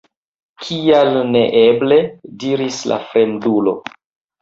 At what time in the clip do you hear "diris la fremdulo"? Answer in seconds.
2.47-3.81